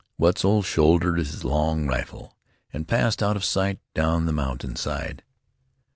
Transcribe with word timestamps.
Wetzel 0.17 0.63
shouldered 0.63 1.19
his 1.19 1.43
long 1.43 1.85
rifle, 1.85 2.35
and 2.73 2.81
soon 2.85 2.85
passed 2.85 3.21
out 3.21 3.35
of 3.35 3.45
sight 3.45 3.79
down 3.93 4.25
the 4.25 4.33
mountain 4.33 4.75
side. 4.75 5.21